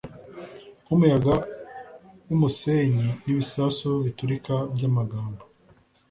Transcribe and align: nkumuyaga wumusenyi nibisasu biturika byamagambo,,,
nkumuyaga 0.83 1.35
wumusenyi 2.27 3.07
nibisasu 3.23 3.89
biturika 4.05 4.53
byamagambo,,, 4.75 5.43